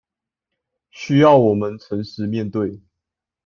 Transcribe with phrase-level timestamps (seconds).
[0.89, 2.81] 需要我們誠實面對